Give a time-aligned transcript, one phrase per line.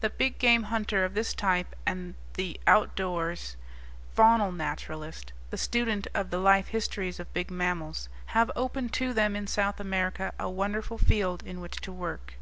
[0.00, 3.58] The big game hunter of this type and the outdoors,
[4.16, 9.36] faunal naturalist, the student of the life histories of big mammals, have open to them
[9.36, 12.36] in South America a wonderful field in which to work.